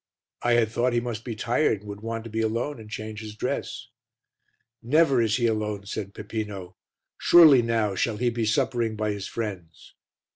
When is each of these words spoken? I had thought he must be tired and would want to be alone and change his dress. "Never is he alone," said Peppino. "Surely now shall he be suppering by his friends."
I 0.41 0.53
had 0.53 0.69
thought 0.69 0.93
he 0.93 0.99
must 0.99 1.23
be 1.23 1.35
tired 1.35 1.81
and 1.81 1.87
would 1.87 2.01
want 2.01 2.23
to 2.23 2.29
be 2.31 2.41
alone 2.41 2.79
and 2.79 2.89
change 2.89 3.21
his 3.21 3.35
dress. 3.35 3.89
"Never 4.81 5.21
is 5.21 5.37
he 5.37 5.45
alone," 5.45 5.85
said 5.85 6.15
Peppino. 6.15 6.75
"Surely 7.19 7.61
now 7.61 7.93
shall 7.93 8.17
he 8.17 8.31
be 8.31 8.45
suppering 8.47 8.95
by 8.95 9.11
his 9.11 9.27
friends." 9.27 9.93